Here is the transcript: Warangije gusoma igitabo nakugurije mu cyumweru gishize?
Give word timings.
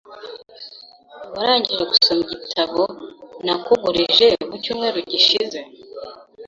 Warangije 1.35 1.83
gusoma 1.91 2.21
igitabo 2.25 2.83
nakugurije 3.45 4.27
mu 4.47 4.55
cyumweru 4.63 4.99
gishize? 5.11 5.59